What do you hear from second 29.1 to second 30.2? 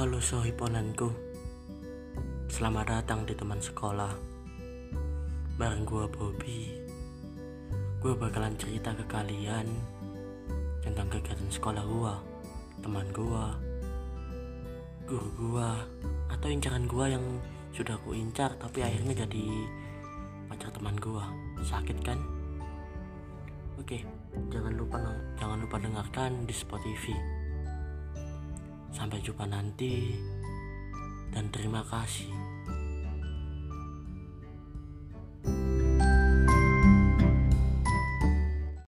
jumpa nanti,